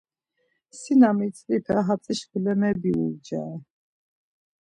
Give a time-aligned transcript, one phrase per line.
[0.79, 3.57] Si na mitzvipe hatzi şkule mebiucare.